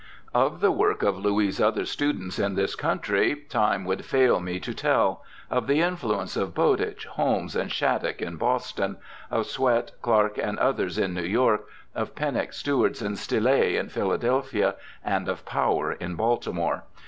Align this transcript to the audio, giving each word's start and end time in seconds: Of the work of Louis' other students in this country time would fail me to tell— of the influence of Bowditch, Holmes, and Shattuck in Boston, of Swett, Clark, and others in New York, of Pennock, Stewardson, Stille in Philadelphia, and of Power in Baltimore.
Of 0.33 0.61
the 0.61 0.71
work 0.71 1.03
of 1.03 1.19
Louis' 1.19 1.59
other 1.61 1.85
students 1.85 2.39
in 2.39 2.55
this 2.55 2.73
country 2.73 3.35
time 3.35 3.85
would 3.85 4.03
fail 4.03 4.39
me 4.39 4.59
to 4.59 4.73
tell— 4.73 5.23
of 5.47 5.67
the 5.67 5.81
influence 5.81 6.35
of 6.35 6.55
Bowditch, 6.55 7.05
Holmes, 7.05 7.55
and 7.55 7.71
Shattuck 7.71 8.19
in 8.19 8.37
Boston, 8.37 8.97
of 9.29 9.45
Swett, 9.45 9.91
Clark, 10.01 10.39
and 10.39 10.57
others 10.57 10.97
in 10.97 11.13
New 11.13 11.21
York, 11.21 11.67
of 11.93 12.15
Pennock, 12.15 12.51
Stewardson, 12.51 13.15
Stille 13.15 13.75
in 13.77 13.89
Philadelphia, 13.89 14.73
and 15.05 15.27
of 15.29 15.45
Power 15.45 15.91
in 15.91 16.15
Baltimore. 16.15 16.85